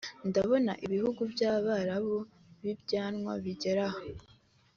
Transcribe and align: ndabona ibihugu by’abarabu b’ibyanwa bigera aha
ndabona 0.29 0.71
ibihugu 0.85 1.21
by’abarabu 1.33 2.17
b’ibyanwa 2.61 3.31
bigera 3.43 3.85
aha 3.91 4.01